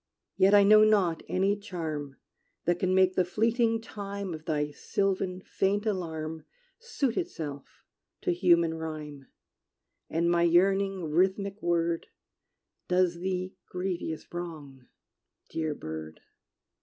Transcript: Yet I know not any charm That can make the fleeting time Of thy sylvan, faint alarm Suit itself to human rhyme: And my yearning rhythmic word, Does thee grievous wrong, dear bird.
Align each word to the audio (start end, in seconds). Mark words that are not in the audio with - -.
Yet 0.35 0.55
I 0.55 0.63
know 0.63 0.83
not 0.83 1.21
any 1.29 1.55
charm 1.55 2.17
That 2.65 2.79
can 2.79 2.95
make 2.95 3.13
the 3.13 3.23
fleeting 3.23 3.79
time 3.81 4.33
Of 4.33 4.45
thy 4.45 4.71
sylvan, 4.71 5.41
faint 5.45 5.85
alarm 5.85 6.43
Suit 6.79 7.17
itself 7.17 7.83
to 8.21 8.31
human 8.33 8.73
rhyme: 8.73 9.27
And 10.09 10.27
my 10.31 10.41
yearning 10.41 11.03
rhythmic 11.11 11.61
word, 11.61 12.07
Does 12.87 13.19
thee 13.19 13.53
grievous 13.69 14.25
wrong, 14.33 14.87
dear 15.49 15.75
bird. 15.75 16.19